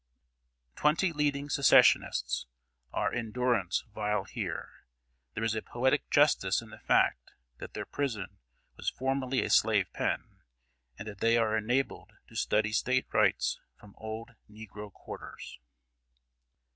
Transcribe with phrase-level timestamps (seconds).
[0.75, 2.47] Twenty leading Secessionists
[2.91, 4.87] are in durance vile here.
[5.35, 8.39] There is a poetic justice in the fact that their prison
[8.77, 10.39] was formerly a slave pen,
[10.97, 15.59] and that they are enabled to study State Rights from old negro quarters.